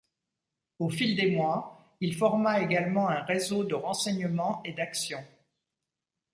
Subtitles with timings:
[0.79, 5.23] Au fil des mois, il forma également un réseau de renseignement et d'action.